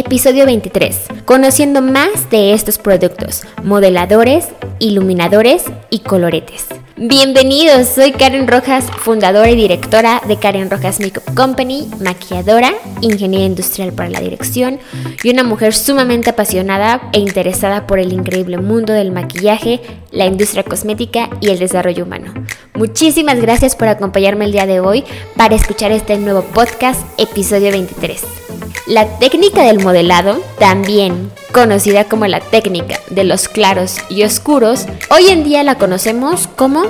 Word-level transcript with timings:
Episodio 0.00 0.46
23. 0.46 1.08
Conociendo 1.26 1.82
más 1.82 2.30
de 2.30 2.54
estos 2.54 2.78
productos, 2.78 3.42
modeladores, 3.62 4.48
iluminadores 4.78 5.64
y 5.90 5.98
coloretes. 5.98 6.68
Bienvenidos, 6.96 7.88
soy 7.88 8.12
Karen 8.12 8.48
Rojas, 8.48 8.86
fundadora 8.96 9.50
y 9.50 9.56
directora 9.56 10.22
de 10.26 10.38
Karen 10.38 10.70
Rojas 10.70 11.00
Makeup 11.00 11.34
Company, 11.34 11.86
maquilladora, 12.02 12.72
ingeniera 13.02 13.44
industrial 13.44 13.92
para 13.92 14.08
la 14.08 14.20
dirección 14.20 14.78
y 15.22 15.30
una 15.30 15.44
mujer 15.44 15.74
sumamente 15.74 16.30
apasionada 16.30 17.02
e 17.12 17.18
interesada 17.18 17.86
por 17.86 17.98
el 17.98 18.14
increíble 18.14 18.56
mundo 18.56 18.94
del 18.94 19.12
maquillaje, 19.12 19.82
la 20.12 20.24
industria 20.24 20.62
cosmética 20.62 21.28
y 21.42 21.50
el 21.50 21.58
desarrollo 21.58 22.04
humano. 22.04 22.32
Muchísimas 22.74 23.38
gracias 23.38 23.76
por 23.76 23.88
acompañarme 23.88 24.46
el 24.46 24.52
día 24.52 24.64
de 24.64 24.80
hoy 24.80 25.04
para 25.36 25.56
escuchar 25.56 25.92
este 25.92 26.16
nuevo 26.16 26.40
podcast, 26.40 27.02
episodio 27.18 27.70
23. 27.70 28.59
La 28.86 29.18
técnica 29.18 29.62
del 29.62 29.80
modelado, 29.80 30.42
también 30.58 31.30
conocida 31.52 32.04
como 32.04 32.26
la 32.26 32.40
técnica 32.40 32.98
de 33.10 33.24
los 33.24 33.48
claros 33.48 33.98
y 34.08 34.22
oscuros, 34.24 34.86
hoy 35.10 35.28
en 35.28 35.44
día 35.44 35.62
la 35.62 35.76
conocemos 35.76 36.48
como 36.56 36.82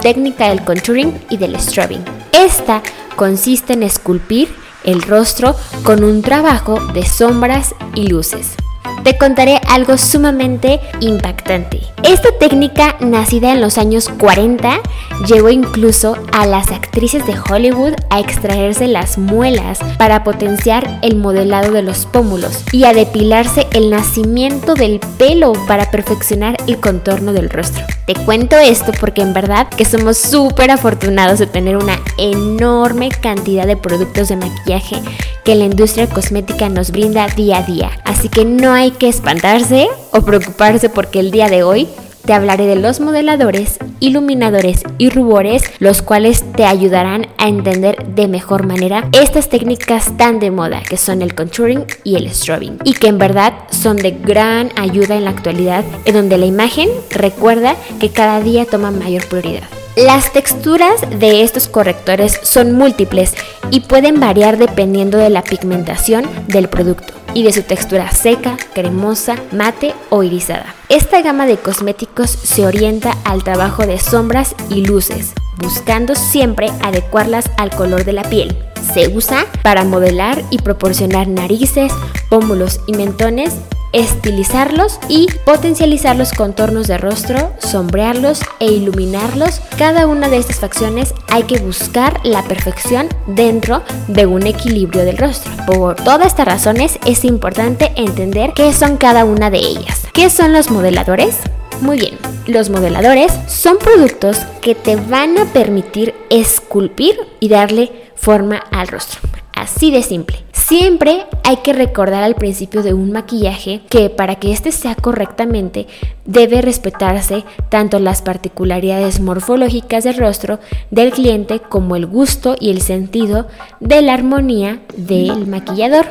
técnica 0.00 0.48
del 0.48 0.64
contouring 0.64 1.12
y 1.30 1.36
del 1.36 1.58
strobing. 1.58 2.04
Esta 2.32 2.82
consiste 3.16 3.74
en 3.74 3.82
esculpir 3.82 4.54
el 4.84 5.02
rostro 5.02 5.54
con 5.84 6.02
un 6.04 6.22
trabajo 6.22 6.80
de 6.92 7.06
sombras 7.06 7.74
y 7.94 8.08
luces 8.08 8.56
te 9.02 9.18
contaré 9.18 9.60
algo 9.68 9.98
sumamente 9.98 10.80
impactante. 11.00 11.91
Esta 12.04 12.32
técnica, 12.36 12.96
nacida 12.98 13.52
en 13.52 13.60
los 13.60 13.78
años 13.78 14.08
40, 14.08 14.80
llevó 15.26 15.50
incluso 15.50 16.16
a 16.32 16.46
las 16.46 16.72
actrices 16.72 17.24
de 17.26 17.34
Hollywood 17.38 17.94
a 18.10 18.18
extraerse 18.18 18.88
las 18.88 19.18
muelas 19.18 19.78
para 19.98 20.24
potenciar 20.24 20.98
el 21.02 21.16
modelado 21.16 21.70
de 21.72 21.82
los 21.82 22.06
pómulos 22.06 22.64
y 22.72 22.84
a 22.84 22.92
depilarse 22.92 23.68
el 23.72 23.90
nacimiento 23.90 24.74
del 24.74 24.98
pelo 25.16 25.52
para 25.68 25.92
perfeccionar 25.92 26.56
el 26.66 26.80
contorno 26.80 27.32
del 27.32 27.48
rostro. 27.48 27.84
Te 28.04 28.14
cuento 28.14 28.58
esto 28.58 28.90
porque 28.98 29.22
en 29.22 29.32
verdad 29.32 29.68
que 29.68 29.84
somos 29.84 30.18
súper 30.18 30.72
afortunados 30.72 31.38
de 31.38 31.46
tener 31.46 31.76
una 31.76 32.00
enorme 32.18 33.10
cantidad 33.10 33.66
de 33.66 33.76
productos 33.76 34.28
de 34.28 34.36
maquillaje 34.36 34.96
que 35.44 35.54
la 35.54 35.66
industria 35.66 36.08
cosmética 36.08 36.68
nos 36.68 36.90
brinda 36.90 37.28
día 37.28 37.58
a 37.58 37.62
día. 37.62 37.90
Así 38.04 38.28
que 38.28 38.44
no 38.44 38.72
hay 38.72 38.90
que 38.90 39.08
espantarse 39.08 39.88
o 40.12 40.22
preocuparse 40.22 40.88
porque 40.88 41.20
el 41.20 41.30
día 41.30 41.48
de 41.48 41.62
hoy 41.62 41.88
te 42.24 42.32
hablaré 42.32 42.66
de 42.66 42.76
los 42.76 43.00
modeladores, 43.00 43.78
iluminadores 44.00 44.82
y 44.98 45.10
rubores, 45.10 45.64
los 45.80 46.02
cuales 46.02 46.44
te 46.52 46.64
ayudarán 46.64 47.26
a 47.38 47.48
entender 47.48 48.06
de 48.14 48.28
mejor 48.28 48.64
manera 48.64 49.08
estas 49.12 49.48
técnicas 49.48 50.16
tan 50.16 50.38
de 50.38 50.50
moda 50.50 50.82
que 50.82 50.96
son 50.96 51.22
el 51.22 51.34
contouring 51.34 51.84
y 52.04 52.16
el 52.16 52.30
strobing 52.30 52.78
y 52.84 52.94
que 52.94 53.08
en 53.08 53.18
verdad 53.18 53.54
son 53.70 53.96
de 53.96 54.12
gran 54.12 54.70
ayuda 54.76 55.16
en 55.16 55.24
la 55.24 55.30
actualidad 55.30 55.84
en 56.04 56.14
donde 56.14 56.38
la 56.38 56.46
imagen 56.46 56.88
recuerda 57.10 57.74
que 57.98 58.10
cada 58.10 58.40
día 58.40 58.66
toma 58.66 58.90
mayor 58.90 59.26
prioridad. 59.26 59.64
Las 59.96 60.32
texturas 60.32 61.02
de 61.18 61.42
estos 61.42 61.68
correctores 61.68 62.40
son 62.42 62.72
múltiples 62.72 63.34
y 63.70 63.80
pueden 63.80 64.20
variar 64.20 64.56
dependiendo 64.56 65.18
de 65.18 65.28
la 65.28 65.42
pigmentación 65.42 66.26
del 66.48 66.68
producto 66.68 67.21
y 67.34 67.42
de 67.42 67.52
su 67.52 67.62
textura 67.62 68.10
seca, 68.10 68.56
cremosa, 68.74 69.36
mate 69.52 69.94
o 70.10 70.22
irisada. 70.22 70.74
Esta 70.88 71.22
gama 71.22 71.46
de 71.46 71.56
cosméticos 71.56 72.30
se 72.30 72.66
orienta 72.66 73.16
al 73.24 73.44
trabajo 73.44 73.86
de 73.86 73.98
sombras 73.98 74.54
y 74.68 74.84
luces, 74.86 75.32
buscando 75.58 76.14
siempre 76.14 76.70
adecuarlas 76.82 77.50
al 77.58 77.70
color 77.70 78.04
de 78.04 78.12
la 78.12 78.24
piel. 78.24 78.56
Se 78.94 79.08
usa 79.14 79.46
para 79.62 79.84
modelar 79.84 80.42
y 80.50 80.58
proporcionar 80.58 81.28
narices, 81.28 81.92
pómulos 82.28 82.80
y 82.86 82.94
mentones 82.94 83.54
estilizarlos 83.92 84.98
y 85.08 85.28
potencializar 85.44 86.16
los 86.16 86.32
contornos 86.32 86.86
de 86.86 86.98
rostro, 86.98 87.52
sombrearlos 87.58 88.40
e 88.58 88.66
iluminarlos. 88.66 89.60
Cada 89.78 90.06
una 90.06 90.28
de 90.28 90.38
estas 90.38 90.60
facciones 90.60 91.14
hay 91.28 91.44
que 91.44 91.58
buscar 91.58 92.20
la 92.24 92.42
perfección 92.42 93.08
dentro 93.26 93.82
de 94.08 94.26
un 94.26 94.46
equilibrio 94.46 95.04
del 95.04 95.18
rostro. 95.18 95.52
Por 95.66 95.96
todas 95.96 96.28
estas 96.28 96.46
razones 96.46 96.98
es 97.06 97.24
importante 97.24 97.92
entender 97.96 98.52
qué 98.54 98.72
son 98.72 98.96
cada 98.96 99.24
una 99.24 99.50
de 99.50 99.58
ellas. 99.58 100.06
¿Qué 100.12 100.30
son 100.30 100.52
los 100.52 100.70
modeladores? 100.70 101.38
Muy 101.80 101.98
bien, 101.98 102.18
los 102.46 102.70
modeladores 102.70 103.32
son 103.48 103.78
productos 103.78 104.38
que 104.60 104.74
te 104.74 104.96
van 104.96 105.36
a 105.38 105.46
permitir 105.46 106.14
esculpir 106.30 107.18
y 107.40 107.48
darle 107.48 107.90
forma 108.14 108.58
al 108.70 108.88
rostro. 108.88 109.20
Así 109.52 109.90
de 109.90 110.02
simple. 110.02 110.38
Siempre 110.72 111.26
hay 111.44 111.58
que 111.58 111.74
recordar 111.74 112.22
al 112.22 112.34
principio 112.34 112.82
de 112.82 112.94
un 112.94 113.12
maquillaje 113.12 113.82
que 113.90 114.08
para 114.08 114.36
que 114.36 114.52
éste 114.52 114.72
sea 114.72 114.94
correctamente 114.94 115.86
debe 116.24 116.62
respetarse 116.62 117.44
tanto 117.68 117.98
las 117.98 118.22
particularidades 118.22 119.20
morfológicas 119.20 120.04
del 120.04 120.16
rostro 120.16 120.60
del 120.90 121.10
cliente 121.10 121.60
como 121.60 121.94
el 121.94 122.06
gusto 122.06 122.56
y 122.58 122.70
el 122.70 122.80
sentido 122.80 123.48
de 123.80 124.00
la 124.00 124.14
armonía 124.14 124.80
del 124.96 125.46
maquillador. 125.46 126.06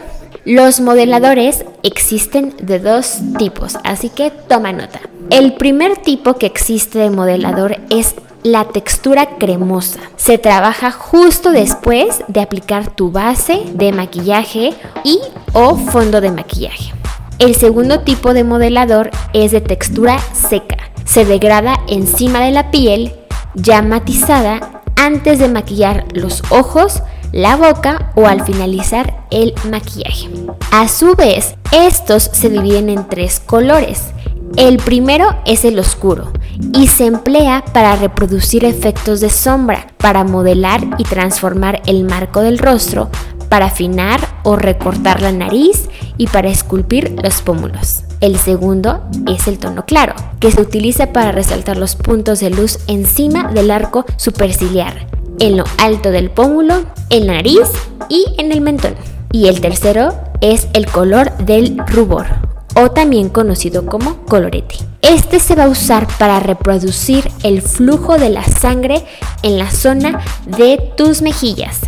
Los 0.46 0.80
modeladores 0.80 1.66
existen 1.82 2.54
de 2.62 2.78
dos 2.78 3.18
tipos, 3.40 3.80
así 3.84 4.10
que 4.10 4.30
toma 4.30 4.74
nota. 4.74 5.02
El 5.32 5.54
primer 5.54 5.98
tipo 5.98 6.36
que 6.36 6.46
existe 6.46 7.00
de 7.00 7.10
modelador 7.10 7.78
es 7.90 8.14
la 8.44 8.66
textura 8.66 9.38
cremosa. 9.38 10.00
Se 10.16 10.38
trabaja 10.38 10.92
justo 10.92 11.52
después 11.52 12.24
de 12.28 12.42
aplicar 12.42 12.94
tu 12.94 13.12
base 13.12 13.64
de 13.74 13.92
maquillaje 13.92 14.74
y 15.04 15.20
o 15.54 15.76
fondo 15.76 16.22
de 16.22 16.32
maquillaje. 16.32 16.94
El 17.40 17.56
segundo 17.56 18.02
tipo 18.02 18.34
de 18.34 18.44
modelador 18.44 19.10
es 19.34 19.52
de 19.52 19.62
textura 19.62 20.20
seca. 20.34 20.78
Se 21.06 21.26
degrada 21.26 21.80
encima 21.88 22.42
de 22.42 22.52
la 22.52 22.72
piel 22.72 23.14
ya 23.56 23.82
matizada 23.82 24.84
antes 24.96 25.40
de 25.40 25.48
maquillar 25.48 26.06
los 26.14 26.44
ojos, 26.52 27.02
la 27.32 27.56
boca 27.56 28.12
o 28.16 28.28
al 28.28 28.46
finalizar 28.46 29.24
el 29.32 29.54
maquillaje. 29.70 30.30
A 30.72 30.88
su 30.88 31.16
vez, 31.16 31.56
estos 31.72 32.24
se 32.24 32.50
dividen 32.50 32.90
en 32.90 33.08
tres 33.08 33.40
colores. 33.40 34.12
El 34.58 34.78
primero 34.78 35.36
es 35.46 35.64
el 35.64 35.80
oscuro 35.80 36.32
y 36.74 36.88
se 36.88 37.06
emplea 37.06 37.64
para 37.74 37.96
reproducir 37.96 38.66
efectos 38.66 39.22
de 39.22 39.30
sombra, 39.30 39.88
para 39.98 40.24
modelar 40.24 40.82
y 40.98 41.04
transformar 41.04 41.82
el 41.86 42.04
marco 42.04 42.42
del 42.42 42.58
rostro, 42.58 43.10
para 43.48 43.68
afinar 43.68 44.20
o 44.44 44.56
recortar 44.56 45.22
la 45.22 45.32
nariz 45.32 45.90
y 46.18 46.28
para 46.28 46.50
esculpir 46.50 47.16
los 47.24 47.42
pómulos. 47.42 48.04
El 48.20 48.38
segundo 48.38 49.04
es 49.28 49.48
el 49.48 49.58
tono 49.58 49.86
claro, 49.86 50.14
que 50.40 50.52
se 50.52 50.62
utiliza 50.62 51.14
para 51.14 51.32
resaltar 51.32 51.78
los 51.78 51.96
puntos 51.96 52.40
de 52.40 52.50
luz 52.50 52.80
encima 52.88 53.52
del 53.52 53.72
arco 53.72 54.06
superciliar, 54.18 55.08
en 55.40 55.58
lo 55.58 55.64
alto 55.80 56.12
del 56.12 56.30
pómulo, 56.30 56.86
en 57.10 57.28
la 57.28 57.34
nariz 57.34 57.70
y 58.10 58.26
en 58.38 58.52
el 58.52 58.62
mentón. 58.62 58.96
Y 59.32 59.48
el 59.48 59.62
tercero 59.62 60.14
es 60.42 60.68
el 60.74 60.86
color 60.86 61.36
del 61.38 61.78
rubor, 61.88 62.51
o 62.76 62.92
también 62.92 63.30
conocido 63.30 63.86
como 63.86 64.18
colorete. 64.26 64.76
Este 65.02 65.40
se 65.40 65.56
va 65.56 65.66
a 65.66 65.70
usar 65.70 66.08
para 66.20 66.40
reproducir 66.40 67.30
el 67.44 67.62
flujo 67.62 68.18
de 68.18 68.30
la 68.30 68.44
sangre 68.44 69.04
en 69.44 69.58
la 69.58 69.72
zona 69.72 70.22
de 70.46 70.92
tus 70.96 71.22
mejillas. 71.22 71.80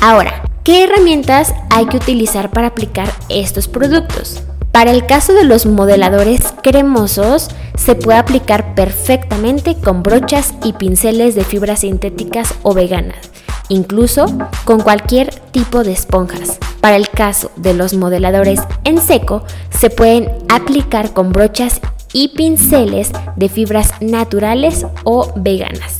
Ahora, 0.00 0.42
¿qué 0.64 0.84
herramientas 0.84 1.54
hay 1.70 1.86
que 1.86 1.96
utilizar 1.96 2.50
para 2.50 2.68
aplicar 2.68 3.08
estos 3.28 3.68
productos? 3.68 4.42
Para 4.72 4.90
el 4.90 5.06
caso 5.06 5.32
de 5.32 5.44
los 5.44 5.66
modeladores 5.66 6.54
cremosos, 6.62 7.48
se 7.76 7.94
puede 7.94 8.18
aplicar 8.18 8.74
perfectamente 8.74 9.76
con 9.76 10.02
brochas 10.02 10.54
y 10.62 10.74
pinceles 10.74 11.34
de 11.34 11.44
fibras 11.44 11.80
sintéticas 11.80 12.54
o 12.62 12.74
veganas, 12.74 13.30
incluso 13.68 14.26
con 14.64 14.80
cualquier 14.80 15.34
tipo 15.52 15.84
de 15.84 15.92
esponjas. 15.92 16.58
Para 16.88 16.96
el 16.96 17.10
caso 17.10 17.50
de 17.56 17.74
los 17.74 17.92
modeladores 17.92 18.60
en 18.84 18.98
seco, 18.98 19.44
se 19.68 19.90
pueden 19.90 20.30
aplicar 20.48 21.12
con 21.12 21.34
brochas 21.34 21.82
y 22.14 22.28
pinceles 22.28 23.10
de 23.36 23.50
fibras 23.50 23.92
naturales 24.00 24.86
o 25.04 25.30
veganas. 25.36 25.98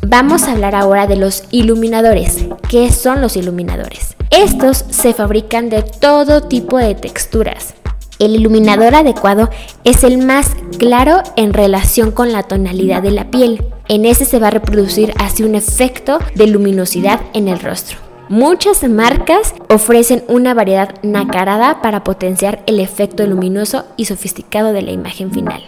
Vamos 0.00 0.44
a 0.44 0.52
hablar 0.52 0.76
ahora 0.76 1.08
de 1.08 1.16
los 1.16 1.42
iluminadores. 1.50 2.46
¿Qué 2.68 2.92
son 2.92 3.20
los 3.20 3.36
iluminadores? 3.36 4.14
Estos 4.30 4.84
se 4.90 5.12
fabrican 5.12 5.70
de 5.70 5.82
todo 5.82 6.42
tipo 6.42 6.78
de 6.78 6.94
texturas, 6.94 7.74
el 8.20 8.36
iluminador 8.36 8.94
adecuado 8.94 9.50
es 9.82 10.04
el 10.04 10.18
más 10.18 10.52
claro 10.78 11.20
en 11.34 11.52
relación 11.52 12.12
con 12.12 12.30
la 12.30 12.44
tonalidad 12.44 13.02
de 13.02 13.10
la 13.10 13.32
piel. 13.32 13.64
En 13.88 14.04
ese 14.04 14.24
se 14.24 14.38
va 14.38 14.48
a 14.48 14.52
reproducir 14.52 15.14
así 15.18 15.42
un 15.42 15.56
efecto 15.56 16.20
de 16.36 16.46
luminosidad 16.46 17.20
en 17.32 17.48
el 17.48 17.58
rostro. 17.58 18.07
Muchas 18.28 18.86
marcas 18.86 19.54
ofrecen 19.70 20.22
una 20.28 20.52
variedad 20.52 20.94
nacarada 21.02 21.80
para 21.80 22.04
potenciar 22.04 22.62
el 22.66 22.78
efecto 22.78 23.26
luminoso 23.26 23.86
y 23.96 24.04
sofisticado 24.04 24.74
de 24.74 24.82
la 24.82 24.90
imagen 24.90 25.32
final. 25.32 25.62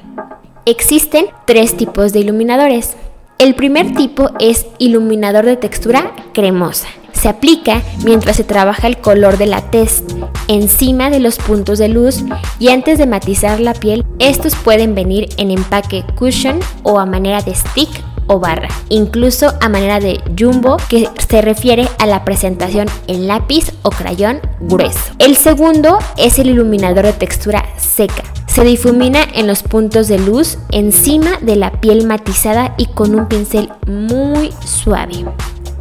Existen 0.67 1.27
tres 1.47 1.75
tipos 1.79 2.13
de 2.13 2.21
iluminadores. 2.21 2.97
El 3.39 3.55
primer 3.55 3.95
tipo 3.95 4.29
es 4.41 4.67
iluminador 4.79 5.47
de 5.47 5.57
textura 5.57 6.13
cremosa. 6.35 6.89
Se 7.21 7.29
aplica 7.29 7.83
mientras 8.03 8.37
se 8.37 8.45
trabaja 8.45 8.87
el 8.87 8.97
color 8.99 9.37
de 9.37 9.45
la 9.45 9.61
tez 9.71 10.05
encima 10.49 11.11
de 11.11 11.21
los 11.21 11.37
puntos 11.37 11.79
de 11.79 11.89
luz 11.89 12.25
y 12.59 12.71
antes 12.71 12.97
de 12.97 13.07
matizar 13.07 13.61
la 13.61 13.75
piel, 13.75 14.07
estos 14.19 14.55
pueden 14.57 14.95
venir 14.95 15.29
en 15.37 15.51
empaque 15.51 16.03
cushion 16.19 16.61
o 16.83 16.99
a 16.99 17.05
manera 17.05 17.43
de 17.43 17.55
stick 17.55 17.91
o 18.27 18.39
barra, 18.39 18.69
incluso 18.89 19.53
a 19.61 19.69
manera 19.69 20.01
de 20.01 20.19
jumbo 20.39 20.79
que 20.89 21.09
se 21.29 21.43
refiere 21.43 21.89
a 21.99 22.07
la 22.07 22.25
presentación 22.25 22.89
en 23.07 23.27
lápiz 23.27 23.73
o 23.83 23.91
crayón 23.91 24.41
grueso. 24.61 25.13
El 25.19 25.37
segundo 25.37 25.99
es 26.17 26.39
el 26.39 26.49
iluminador 26.49 27.05
de 27.05 27.13
textura 27.13 27.67
seca. 27.77 28.23
Se 28.47 28.65
difumina 28.65 29.21
en 29.35 29.47
los 29.47 29.63
puntos 29.63 30.09
de 30.09 30.19
luz 30.19 30.57
encima 30.71 31.39
de 31.43 31.57
la 31.57 31.81
piel 31.81 32.07
matizada 32.07 32.75
y 32.79 32.87
con 32.87 33.15
un 33.15 33.29
pincel 33.29 33.69
muy 33.87 34.53
suave. 34.65 35.27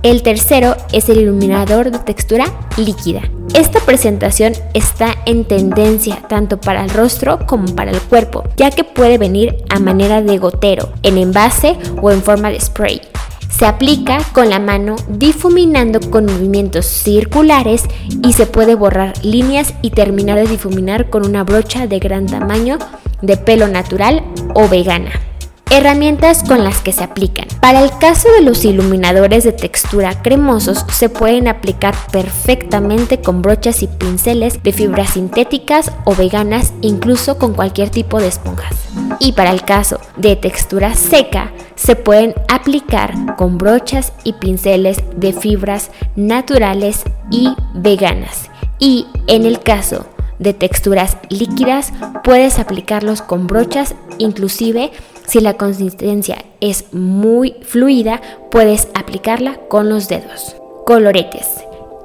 El 0.01 0.24
tercero 0.24 0.78
es 0.94 1.10
el 1.10 1.19
iluminador 1.19 1.92
de 1.92 2.00
textura 2.00 2.46
líquida. 2.78 3.22
Esta 3.54 3.81
presentación 3.81 4.54
está 4.74 5.16
en 5.25 5.44
tendencia 5.44 6.22
tanto 6.30 6.57
para 6.57 6.86
el 6.86 6.90
rostro 6.90 7.46
como 7.46 7.75
para 7.75 7.92
el 7.92 8.00
cuerpo, 8.00 8.46
ya 8.56 8.72
que 8.72 8.86
puede 8.86 9.18
venir 9.18 9.57
a 9.69 9.80
manera 9.80 10.22
de 10.22 10.38
gotero, 10.38 10.90
en 11.04 11.18
envase 11.18 11.75
o 12.01 12.12
en 12.12 12.22
forma 12.22 12.50
de 12.50 12.62
spray. 12.62 13.01
Se 13.50 13.66
aplica 13.66 14.19
con 14.31 14.50
la 14.50 14.60
mano 14.60 14.96
difuminando 15.10 16.00
con 16.10 16.28
movimientos 16.28 16.86
circulares 16.86 17.84
y 18.24 18.31
se 18.31 18.46
puede 18.46 18.75
borrar 18.75 19.13
líneas 19.25 19.74
y 19.81 19.90
terminar 19.90 20.38
de 20.38 20.48
difuminar 20.48 21.10
con 21.10 21.25
una 21.25 21.44
brocha 21.44 21.88
de 21.88 22.00
gran 22.00 22.25
tamaño 22.25 22.78
de 23.22 23.36
pelo 23.36 23.68
natural 23.68 24.24
o 24.54 24.69
vegana. 24.69 25.12
Herramientas 25.71 26.44
con 26.44 26.63
las 26.63 26.81
que 26.81 26.92
se 26.92 27.04
aplican. 27.04 27.48
Para 27.62 27.83
el 27.83 27.92
caso 28.00 28.27
de 28.31 28.42
los 28.42 28.66
iluminadores 28.66 29.44
de 29.44 29.51
textura 29.51 30.19
cremosos, 30.24 30.83
se 30.92 31.10
pueden 31.10 31.48
aplicar 31.48 31.94
perfectamente 32.12 33.21
con 33.21 33.44
brochas 33.44 33.83
y 33.83 33.88
pinceles 33.88 34.63
de 34.63 34.74
fibras 34.74 35.12
sintéticas 35.12 35.92
o 36.06 36.16
veganas, 36.16 36.74
incluso 36.81 37.38
con 37.38 37.54
cualquier 37.54 37.92
tipo 37.92 38.19
de 38.19 38.30
esponjas. 38.30 38.75
Y 39.19 39.33
para 39.33 39.51
el 39.51 39.63
caso 39.63 40.00
de 40.18 40.36
textura 40.36 40.95
seca, 40.95 41.51
se 41.75 41.95
pueden 41.95 42.33
aplicar 42.48 43.36
con 43.36 43.60
brochas 43.60 44.12
y 44.24 44.33
pinceles 44.33 45.04
de 45.15 45.33
fibras 45.33 45.92
naturales 46.15 47.04
y 47.30 47.54
veganas. 47.75 48.50
Y 48.80 49.06
en 49.27 49.45
el 49.45 49.60
caso 49.60 50.07
de 50.39 50.54
texturas 50.54 51.18
líquidas, 51.30 51.94
puedes 52.24 52.57
aplicarlos 52.57 53.22
con 53.22 53.45
brochas, 53.45 53.94
inclusive 54.18 54.92
si 55.29 55.39
la 55.41 55.53
consistencia 55.53 56.43
es 56.59 56.91
muy 56.91 57.55
fluida, 57.61 58.19
puedes 58.49 58.87
aplicarla 58.95 59.59
con 59.69 59.87
los 59.87 60.09
dedos. 60.09 60.55
Coloretes. 60.85 61.48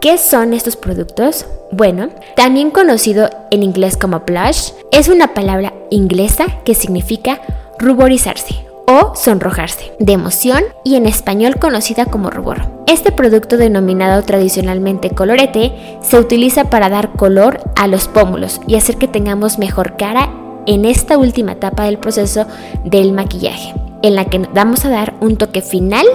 ¿Qué 0.03 0.19
son 0.19 0.53
estos 0.53 0.77
productos? 0.77 1.47
Bueno, 1.73 2.11
también 2.37 2.71
conocido 2.71 3.31
en 3.51 3.63
inglés 3.63 3.97
como 3.97 4.21
blush, 4.21 4.73
es 4.93 5.09
una 5.09 5.33
palabra 5.33 5.73
inglesa 5.91 6.63
que 6.65 6.75
significa 6.75 7.41
ruborizarse 7.79 8.67
o 8.87 9.15
sonrojarse, 9.17 9.93
de 9.99 10.13
emoción 10.13 10.63
y 10.85 10.97
en 10.97 11.07
español 11.07 11.57
conocida 11.59 12.05
como 12.05 12.29
rubor. 12.29 12.67
Este 12.87 13.11
producto 13.11 13.57
denominado 13.57 14.23
tradicionalmente 14.23 15.09
colorete 15.09 15.73
se 16.03 16.19
utiliza 16.19 16.69
para 16.69 16.91
dar 16.91 17.13
color 17.13 17.61
a 17.77 17.87
los 17.87 18.07
pómulos 18.09 18.61
y 18.67 18.75
hacer 18.75 18.99
que 18.99 19.09
tengamos 19.09 19.59
mejor 19.59 19.97
cara 19.97 20.29
en 20.67 20.85
esta 20.85 21.19
última 21.19 21.53
etapa 21.53 21.85
del 21.85 21.99
proceso 21.99 22.47
del 22.85 23.13
maquillaje, 23.13 23.75
en 24.03 24.15
la 24.15 24.27
que 24.27 24.39
vamos 24.55 24.85
a 24.85 24.91
dar 24.91 25.15
un 25.21 25.37
toque 25.37 25.63
final 25.63 26.07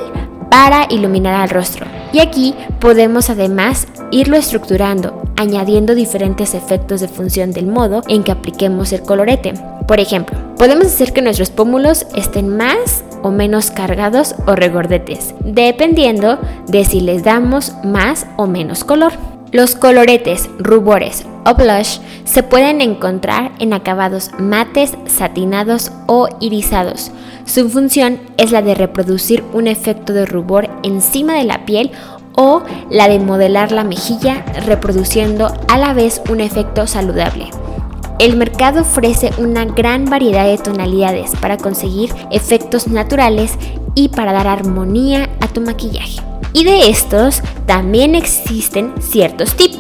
para 0.50 0.88
iluminar 0.90 1.36
al 1.36 1.50
rostro. 1.50 1.86
Y 2.12 2.20
aquí 2.20 2.56
podemos 2.80 3.30
además 3.30 3.88
irlo 4.12 4.38
estructurando, 4.38 5.22
añadiendo 5.38 5.96
diferentes 5.96 6.56
efectos 6.56 7.02
de 7.02 7.08
función 7.08 7.52
del 7.52 7.68
modo 7.68 8.02
en 8.08 8.24
que 8.24 8.32
apliquemos 8.32 8.92
el 8.92 9.02
colorete. 9.02 9.54
Por 9.88 10.00
ejemplo, 10.00 10.38
podemos 10.58 10.88
hacer 10.88 11.14
que 11.14 11.22
nuestros 11.22 11.52
pómulos 11.52 12.06
estén 12.16 12.56
más 12.56 13.04
o 13.22 13.32
menos 13.32 13.72
cargados 13.72 14.36
o 14.48 14.56
regordetes, 14.56 15.34
dependiendo 15.44 16.40
de 16.68 16.86
si 16.86 17.02
les 17.02 17.24
damos 17.24 17.74
más 17.84 18.26
o 18.38 18.48
menos 18.48 18.84
color. 18.84 19.14
Los 19.52 19.76
coloretes, 19.76 20.50
rubores 20.60 21.26
o 21.50 21.56
blush 21.56 22.00
se 22.26 22.44
pueden 22.44 22.82
encontrar 22.82 23.52
en 23.60 23.74
acabados 23.74 24.32
mates, 24.38 24.94
satinados 25.08 25.92
o 26.08 26.28
irisados. 26.40 27.12
Su 27.46 27.70
función 27.70 28.20
es 28.38 28.52
la 28.52 28.62
de 28.62 28.76
reproducir 28.76 29.44
un 29.54 29.68
efecto 29.68 30.14
de 30.14 30.26
rubor 30.26 30.70
encima 30.84 31.34
de 31.34 31.46
la 31.46 31.66
piel 31.66 31.92
o 32.36 32.62
la 32.90 33.10
de 33.10 33.20
modelar 33.20 33.72
la 33.72 33.84
mejilla, 33.84 34.46
reproduciendo 34.66 35.52
a 35.68 35.78
la 35.78 35.94
vez 35.94 36.22
un 36.30 36.40
efecto 36.40 36.86
saludable. 36.86 37.50
El 38.20 38.36
mercado 38.36 38.82
ofrece 38.82 39.32
una 39.38 39.66
gran 39.66 40.06
variedad 40.06 40.46
de 40.46 40.58
tonalidades 40.58 41.32
para 41.42 41.58
conseguir 41.58 42.14
efectos 42.32 42.88
naturales 42.88 43.58
y 43.96 44.10
para 44.10 44.34
dar 44.34 44.48
armonía 44.48 45.30
a 45.42 45.48
tu 45.48 45.62
maquillaje. 45.62 46.22
Y 46.54 46.64
de 46.64 46.90
estos 46.90 47.42
también 47.66 48.16
existen 48.16 48.94
ciertos 49.00 49.56
tipos. 49.56 49.79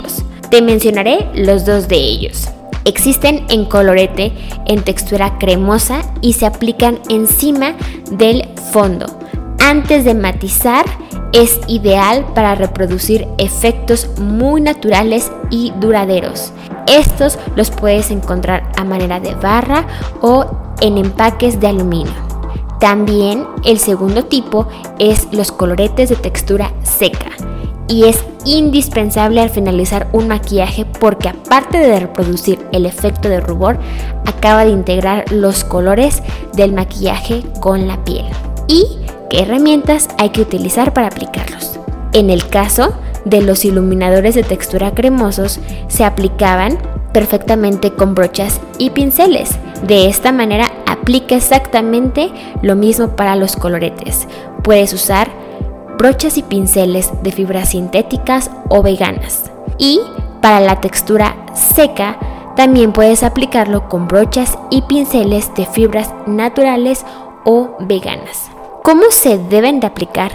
Te 0.50 0.62
mencionaré 0.62 1.28
los 1.36 1.66
dos 1.66 1.88
de 1.88 1.98
ellos. 1.98 2.50
Existen 2.86 3.46
en 3.50 3.66
colorete, 3.66 4.32
en 4.66 4.82
textura 4.84 5.38
cremosa 5.38 6.02
y 6.22 6.34
se 6.34 6.46
aplican 6.46 7.00
encima 7.10 7.76
del 8.12 8.48
fondo 8.72 9.20
antes 9.70 10.04
de 10.04 10.16
matizar 10.16 10.84
es 11.32 11.60
ideal 11.68 12.26
para 12.34 12.56
reproducir 12.56 13.28
efectos 13.38 14.10
muy 14.20 14.62
naturales 14.62 15.32
y 15.52 15.72
duraderos. 15.80 16.52
Estos 16.88 17.38
los 17.56 17.70
puedes 17.70 18.10
encontrar 18.10 18.64
a 18.78 18.84
manera 18.84 19.20
de 19.20 19.36
barra 19.36 19.86
o 20.22 20.74
en 20.82 20.98
empaques 20.98 21.60
de 21.60 21.68
aluminio. 21.68 22.14
También 22.80 23.46
el 23.64 23.78
segundo 23.78 24.26
tipo 24.26 24.68
es 24.98 25.28
los 25.32 25.52
coloretes 25.52 26.10
de 26.10 26.16
textura 26.16 26.74
seca 26.82 27.30
y 27.90 28.06
es 28.06 28.24
indispensable 28.46 29.42
al 29.42 29.50
finalizar 29.50 30.08
un 30.14 30.28
maquillaje 30.28 30.86
porque 30.86 31.28
aparte 31.28 31.80
de 31.80 32.00
reproducir 32.00 32.60
el 32.72 32.86
efecto 32.86 33.28
de 33.28 33.42
rubor, 33.42 33.80
acaba 34.26 34.64
de 34.64 34.72
integrar 34.72 35.30
los 35.32 35.64
colores 35.64 36.22
del 36.54 36.72
maquillaje 36.72 37.44
con 37.60 37.88
la 37.88 38.02
piel. 38.06 38.26
¿Y 38.68 38.86
qué 39.30 39.42
herramientas 39.42 40.08
hay 40.20 40.30
que 40.30 40.42
utilizar 40.42 40.94
para 40.94 41.08
aplicarlos? 41.08 41.80
En 42.14 42.30
el 42.30 42.48
caso 42.48 42.94
de 43.26 43.42
los 43.42 43.66
iluminadores 43.66 44.36
de 44.36 44.44
textura 44.44 44.92
cremosos, 44.92 45.60
se 45.88 46.06
aplicaban 46.06 46.78
perfectamente 47.12 47.92
con 47.92 48.14
brochas 48.14 48.62
y 48.78 48.92
pinceles. 48.92 49.58
De 49.88 50.08
esta 50.08 50.32
manera 50.32 50.72
aplica 50.86 51.36
exactamente 51.36 52.32
lo 52.62 52.76
mismo 52.76 53.16
para 53.16 53.36
los 53.36 53.56
coloretes. 53.56 54.28
Puedes 54.64 54.94
usar 54.94 55.30
brochas 56.00 56.38
y 56.38 56.44
pinceles 56.44 57.12
de 57.24 57.32
fibras 57.34 57.72
sintéticas 57.72 58.50
o 58.70 58.82
veganas. 58.82 59.52
Y 59.78 60.00
para 60.42 60.62
la 60.62 60.80
textura 60.80 61.36
seca, 61.54 62.18
también 62.56 62.94
puedes 62.94 63.22
aplicarlo 63.22 63.90
con 63.90 64.08
brochas 64.08 64.58
y 64.72 64.82
pinceles 64.84 65.54
de 65.56 65.66
fibras 65.66 66.14
naturales 66.26 67.06
o 67.44 67.76
veganas. 67.82 68.50
¿Cómo 68.82 69.12
se 69.12 69.38
deben 69.38 69.82
de 69.82 69.88
aplicar 69.88 70.32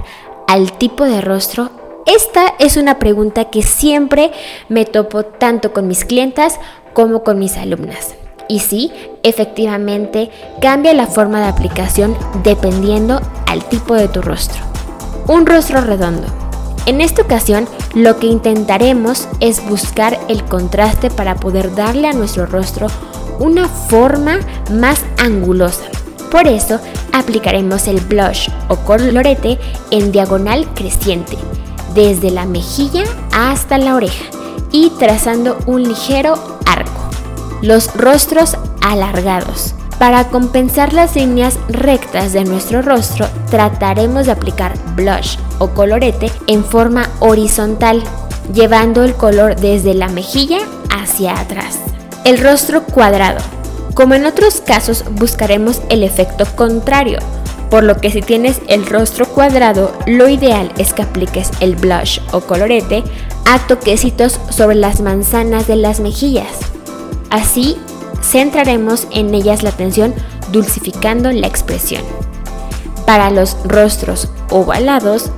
al 0.47 0.71
tipo 0.73 1.04
de 1.04 1.23
rostro? 1.23 1.71
Esta 2.04 2.54
es 2.59 2.76
una 2.76 2.99
pregunta 2.99 3.47
que 3.47 3.62
siempre 3.62 4.33
me 4.68 4.85
topo 4.85 5.23
tanto 5.25 5.73
con 5.73 5.88
mis 5.88 6.04
clientas 6.04 6.61
como 6.92 7.23
con 7.25 7.38
mis 7.38 7.56
alumnas. 7.56 8.14
Y 8.49 8.59
sí, 8.59 8.92
efectivamente 9.23 10.30
cambia 10.61 10.92
la 10.92 11.06
forma 11.06 11.40
de 11.40 11.47
aplicación 11.47 12.14
dependiendo 12.42 13.23
al 13.47 13.64
tipo 13.64 13.94
de 13.94 14.09
tu 14.09 14.21
rostro 14.21 14.74
un 15.26 15.47
rostro 15.47 15.81
redondo. 15.81 16.26
En 16.87 17.00
esta 17.00 17.23
ocasión 17.23 17.66
lo 17.95 18.19
que 18.19 18.26
intentaremos 18.26 19.28
es 19.40 19.66
buscar 19.66 20.19
el 20.28 20.45
contraste 20.45 21.11
para 21.11 21.37
poder 21.37 21.75
darle 21.75 22.09
a 22.09 22.12
nuestro 22.12 22.47
rostro 22.47 22.88
una 23.38 23.69
forma 23.69 24.38
más 24.71 25.02
angulosa. 25.19 25.85
Por 26.31 26.47
eso 26.47 26.81
aplicaremos 27.12 27.88
el 27.88 28.00
blush 28.00 28.49
o 28.69 28.76
colorete 28.76 29.59
en 29.90 30.12
diagonal 30.12 30.66
creciente, 30.75 31.38
desde 31.95 32.31
la 32.31 32.45
mejilla 32.45 33.04
hasta 33.33 33.78
la 33.78 33.95
oreja 33.95 34.25
y 34.73 34.90
trazando 34.99 35.57
un 35.66 35.85
ligero 35.85 36.35
arco. 36.66 37.11
Los 37.62 37.95
rostros 37.97 38.57
alargados. 38.83 39.75
Para 39.98 40.28
compensar 40.28 40.92
las 40.92 41.14
líneas 41.16 41.58
rectas 41.68 42.32
de 42.32 42.44
nuestro 42.44 42.82
rostro, 42.82 43.26
trataremos 43.50 44.26
de 44.26 44.32
aplicar 44.32 44.74
blush 44.94 45.36
o 45.58 45.68
colorete 45.70 46.30
en 46.46 46.64
forma 46.64 47.08
horizontal, 47.20 48.02
llevando 48.52 49.04
el 49.04 49.14
color 49.14 49.56
desde 49.56 49.94
la 49.94 50.08
mejilla 50.08 50.58
hacia 50.90 51.38
atrás. 51.38 51.78
El 52.24 52.38
rostro 52.38 52.82
cuadrado. 52.84 53.40
Como 53.94 54.14
en 54.14 54.26
otros 54.26 54.60
casos, 54.60 55.04
buscaremos 55.12 55.80
el 55.88 56.02
efecto 56.02 56.44
contrario, 56.56 57.18
por 57.70 57.82
lo 57.82 57.96
que 57.96 58.10
si 58.10 58.20
tienes 58.20 58.60
el 58.68 58.86
rostro 58.86 59.26
cuadrado, 59.26 59.92
lo 60.06 60.28
ideal 60.28 60.72
es 60.78 60.92
que 60.92 61.02
apliques 61.02 61.50
el 61.60 61.76
blush 61.76 62.20
o 62.32 62.40
colorete 62.40 63.02
a 63.46 63.58
toquecitos 63.66 64.38
sobre 64.50 64.76
las 64.76 65.00
manzanas 65.00 65.66
de 65.66 65.76
las 65.76 66.00
mejillas. 66.00 66.58
Así 67.30 67.76
centraremos 68.25 69.07
en 69.11 69.35
ellas 69.35 69.62
la 69.62 69.71
atención 69.71 70.14
dulcificando 70.50 71.31
la 71.31 71.47
expresión. 71.47 72.02
Para 73.07 73.31
los 73.31 73.57
rostros 73.64 74.28
ovalados, 74.50 75.31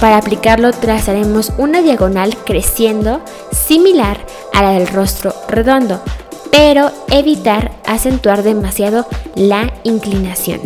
para 0.00 0.18
aplicarlo 0.18 0.72
trazaremos 0.72 1.52
una 1.56 1.80
diagonal 1.80 2.36
creciendo 2.44 3.20
similar 3.52 4.18
a 4.52 4.62
la 4.62 4.72
del 4.72 4.88
rostro 4.88 5.34
redondo, 5.48 6.00
pero 6.50 6.90
evitar 7.10 7.72
acentuar 7.86 8.42
demasiado 8.42 9.06
la 9.34 9.72
inclinación. 9.84 10.60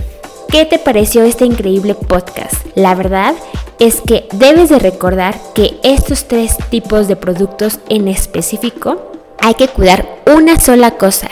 ¿Qué 0.50 0.64
te 0.64 0.78
pareció 0.78 1.22
este 1.22 1.44
increíble 1.44 1.94
podcast? 1.94 2.54
La 2.74 2.94
verdad 2.94 3.34
es 3.78 4.00
que 4.00 4.26
debes 4.32 4.70
de 4.70 4.78
recordar 4.78 5.38
que 5.54 5.78
estos 5.82 6.26
tres 6.26 6.56
tipos 6.70 7.06
de 7.06 7.16
productos 7.16 7.78
en 7.88 8.08
específico 8.08 9.12
hay 9.38 9.54
que 9.54 9.68
cuidar 9.68 10.08
una 10.26 10.58
sola 10.58 10.92
cosa, 10.92 11.28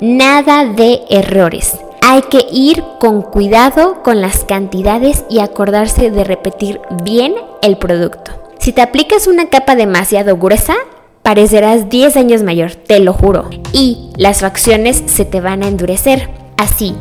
Nada 0.00 0.64
de 0.64 1.00
errores. 1.10 1.76
Hay 2.02 2.22
que 2.22 2.46
ir 2.52 2.84
con 3.00 3.22
cuidado 3.22 4.02
con 4.04 4.20
las 4.20 4.44
cantidades 4.44 5.24
y 5.28 5.40
acordarse 5.40 6.12
de 6.12 6.22
repetir 6.22 6.80
bien 7.02 7.34
el 7.62 7.78
producto. 7.78 8.30
Si 8.60 8.72
te 8.72 8.80
aplicas 8.80 9.26
una 9.26 9.48
capa 9.48 9.74
demasiado 9.74 10.36
gruesa, 10.36 10.76
parecerás 11.22 11.88
10 11.88 12.16
años 12.16 12.44
mayor, 12.44 12.76
te 12.76 13.00
lo 13.00 13.12
juro. 13.12 13.50
Y 13.72 14.10
las 14.16 14.40
facciones 14.40 15.02
se 15.06 15.24
te 15.24 15.40
van 15.40 15.64
a 15.64 15.68
endurecer. 15.68 16.30
Así 16.56 16.94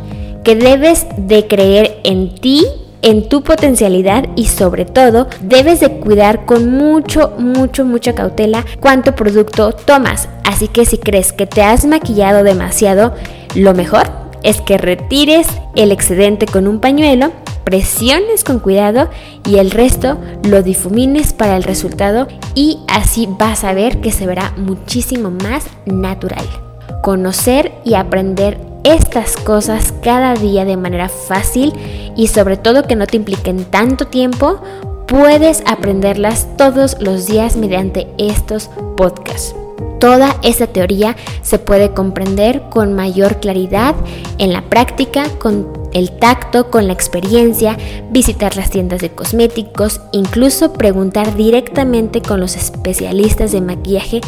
que 0.44 0.56
debes 0.56 1.06
de 1.18 1.46
creer 1.46 2.00
en 2.04 2.34
ti 2.34 2.66
en 3.02 3.30
tu 3.30 3.44
potencialidad 3.44 4.26
y 4.36 4.48
sobre 4.48 4.86
todo 4.86 5.28
debes 5.42 5.80
de 5.80 6.00
cuidar 6.00 6.46
con 6.46 6.72
mucho, 6.72 7.34
mucho, 7.38 7.86
mucha 7.86 8.14
cautela 8.14 8.66
cuánto 8.80 9.16
producto 9.16 9.72
tomas. 9.72 10.30
Así 10.44 10.68
que 10.68 10.86
si 10.86 10.98
crees 10.98 11.34
que 11.34 11.46
te 11.46 11.62
has 11.62 11.86
maquillado 11.86 12.44
demasiado, 12.44 13.14
lo 13.56 13.74
mejor 13.74 14.08
es 14.44 14.62
que 14.62 14.78
retires 14.78 15.48
el 15.76 15.92
excedente 15.92 16.46
con 16.46 16.68
un 16.68 16.80
pañuelo, 16.80 17.32
presiones 17.64 18.44
con 18.44 18.60
cuidado 18.60 19.10
y 19.46 19.58
el 19.58 19.72
resto 19.72 20.18
lo 20.44 20.64
difumines 20.64 21.34
para 21.34 21.58
el 21.58 21.64
resultado 21.64 22.28
y 22.56 22.80
así 22.88 23.28
vas 23.30 23.64
a 23.64 23.74
ver 23.74 24.00
que 24.00 24.12
se 24.12 24.26
verá 24.26 24.54
muchísimo 24.58 25.32
más 25.32 25.66
natural. 25.86 26.67
Conocer 27.02 27.74
y 27.84 27.94
aprender 27.94 28.60
estas 28.84 29.38
cosas 29.38 29.94
cada 30.02 30.34
día 30.34 30.66
de 30.66 30.78
manera 30.78 31.10
fácil 31.10 31.74
y 32.16 32.28
sobre 32.28 32.58
todo 32.58 32.84
que 32.84 32.96
no 32.96 33.06
te 33.06 33.18
impliquen 33.18 33.66
tanto 33.66 34.08
tiempo, 34.08 34.62
puedes 35.08 35.64
aprenderlas 35.66 36.48
todos 36.58 36.98
los 37.00 37.28
días 37.28 37.58
mediante 37.58 38.08
estos 38.18 38.70
podcasts. 38.96 39.56
Toda 40.00 40.38
esta 40.44 40.68
teoría 40.68 41.16
se 41.42 41.58
puede 41.58 41.94
comprender 41.94 42.62
con 42.70 42.94
mayor 42.94 43.40
claridad 43.40 43.96
en 44.38 44.54
la 44.54 44.62
práctica, 44.62 45.26
con 45.40 45.68
el 45.92 46.12
tacto, 46.12 46.70
con 46.70 46.86
la 46.86 46.94
experiencia, 46.94 47.78
visitar 48.12 48.56
las 48.56 48.70
tiendas 48.70 49.02
de 49.02 49.10
cosméticos, 49.10 50.02
incluso 50.12 50.74
preguntar 50.74 51.36
directamente 51.36 52.22
con 52.22 52.40
los 52.40 52.56
especialistas 52.56 53.52
de 53.52 53.62
maquillaje 53.62 54.22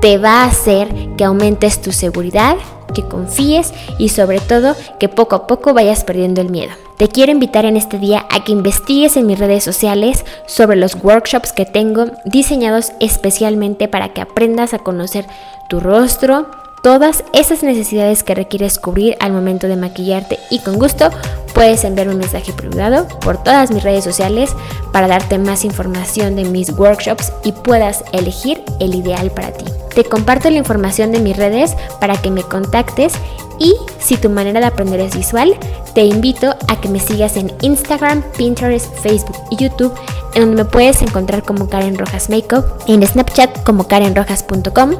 te 0.00 0.18
va 0.18 0.42
a 0.42 0.46
hacer 0.46 0.88
que 1.16 1.24
aumentes 1.24 1.80
tu 1.80 1.92
seguridad, 1.92 2.56
que 2.94 3.02
confíes 3.02 3.72
y 3.98 4.08
sobre 4.10 4.40
todo 4.40 4.74
que 4.98 5.08
poco 5.08 5.36
a 5.36 5.46
poco 5.46 5.74
vayas 5.74 6.04
perdiendo 6.04 6.40
el 6.40 6.50
miedo. 6.50 6.72
Te 6.96 7.08
quiero 7.08 7.32
invitar 7.32 7.66
en 7.66 7.76
este 7.76 7.98
día 7.98 8.24
a 8.30 8.42
que 8.42 8.52
investigues 8.52 9.16
en 9.16 9.26
mis 9.26 9.38
redes 9.38 9.62
sociales 9.64 10.24
sobre 10.46 10.76
los 10.76 10.96
workshops 11.02 11.52
que 11.52 11.66
tengo 11.66 12.06
diseñados 12.24 12.92
especialmente 13.00 13.86
para 13.86 14.14
que 14.14 14.22
aprendas 14.22 14.72
a 14.72 14.78
conocer 14.78 15.26
tu 15.68 15.80
rostro, 15.80 16.46
todas 16.82 17.24
esas 17.34 17.62
necesidades 17.62 18.22
que 18.22 18.34
requieres 18.34 18.78
cubrir 18.78 19.16
al 19.20 19.32
momento 19.32 19.66
de 19.66 19.76
maquillarte 19.76 20.38
y 20.50 20.60
con 20.60 20.78
gusto 20.78 21.10
puedes 21.52 21.84
enviar 21.84 22.08
un 22.08 22.18
mensaje 22.18 22.52
privado 22.52 23.08
por 23.20 23.42
todas 23.42 23.70
mis 23.70 23.82
redes 23.82 24.04
sociales 24.04 24.54
para 24.92 25.08
darte 25.08 25.38
más 25.38 25.64
información 25.64 26.36
de 26.36 26.44
mis 26.44 26.70
workshops 26.78 27.32
y 27.44 27.52
puedas 27.52 28.04
elegir 28.12 28.62
el 28.80 28.94
ideal 28.94 29.30
para 29.30 29.52
ti. 29.52 29.64
Te 29.96 30.04
comparto 30.04 30.50
la 30.50 30.58
información 30.58 31.10
de 31.10 31.20
mis 31.20 31.38
redes 31.38 31.74
para 32.00 32.20
que 32.20 32.30
me 32.30 32.42
contactes 32.42 33.14
y 33.58 33.74
si 33.98 34.18
tu 34.18 34.28
manera 34.28 34.60
de 34.60 34.66
aprender 34.66 35.00
es 35.00 35.16
visual, 35.16 35.56
te 35.94 36.04
invito 36.04 36.54
a 36.68 36.78
que 36.78 36.90
me 36.90 37.00
sigas 37.00 37.38
en 37.38 37.50
Instagram, 37.62 38.22
Pinterest, 38.36 38.94
Facebook 38.98 39.38
y 39.50 39.56
YouTube, 39.56 39.94
en 40.34 40.42
donde 40.42 40.64
me 40.64 40.68
puedes 40.68 41.00
encontrar 41.00 41.44
como 41.44 41.70
Karen 41.70 41.96
Rojas 41.96 42.28
Makeup, 42.28 42.66
en 42.86 43.06
Snapchat 43.06 43.64
como 43.64 43.88
karenrojas.com, 43.88 44.96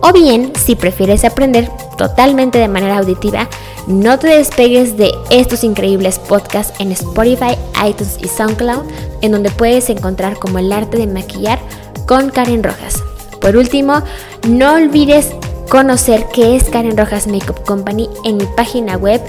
o 0.00 0.12
bien, 0.14 0.52
si 0.56 0.76
prefieres 0.76 1.26
aprender 1.26 1.68
totalmente 1.98 2.58
de 2.58 2.68
manera 2.68 2.96
auditiva, 2.96 3.50
no 3.86 4.18
te 4.18 4.28
despegues 4.28 4.96
de 4.96 5.12
estos 5.28 5.62
increíbles 5.62 6.18
podcasts 6.18 6.72
en 6.80 6.90
Spotify, 6.92 7.54
iTunes 7.86 8.16
y 8.18 8.28
SoundCloud, 8.28 8.86
en 9.20 9.32
donde 9.32 9.50
puedes 9.50 9.90
encontrar 9.90 10.38
como 10.38 10.58
el 10.58 10.72
arte 10.72 10.96
de 10.96 11.06
maquillar 11.06 11.58
con 12.06 12.30
Karen 12.30 12.62
Rojas. 12.62 13.02
Por 13.40 13.56
último, 13.56 14.02
no 14.48 14.74
olvides 14.74 15.32
conocer 15.68 16.24
qué 16.32 16.56
es 16.56 16.64
Karen 16.64 16.96
Rojas 16.96 17.26
Makeup 17.26 17.62
Company 17.64 18.08
en 18.24 18.38
mi 18.38 18.46
página 18.56 18.96
web 18.96 19.20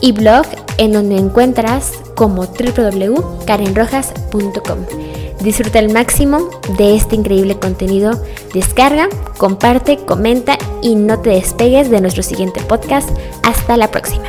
y 0.00 0.12
blog 0.12 0.46
en 0.78 0.92
donde 0.92 1.16
encuentras 1.16 1.92
como 2.14 2.46
www.karenrojas.com. 2.46 4.78
Disfruta 5.40 5.78
al 5.78 5.92
máximo 5.92 6.48
de 6.76 6.96
este 6.96 7.14
increíble 7.16 7.58
contenido. 7.58 8.22
Descarga, 8.54 9.08
comparte, 9.38 9.96
comenta 9.98 10.56
y 10.82 10.94
no 10.94 11.18
te 11.20 11.30
despegues 11.30 11.90
de 11.90 12.00
nuestro 12.00 12.22
siguiente 12.22 12.60
podcast. 12.62 13.10
Hasta 13.42 13.76
la 13.76 13.90
próxima. 13.90 14.28